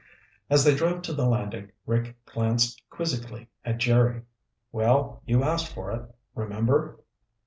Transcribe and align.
As 0.49 0.63
they 0.65 0.73
drove 0.73 1.03
to 1.03 1.13
the 1.13 1.27
landing, 1.27 1.73
Rick 1.85 2.17
glanced 2.25 2.81
quizzically 2.89 3.49
at 3.63 3.77
Jerry. 3.77 4.23
"Well, 4.71 5.21
you 5.27 5.43
asked 5.43 5.67
for 5.71 5.91
it. 5.91 6.09
Remember?" 6.33 6.97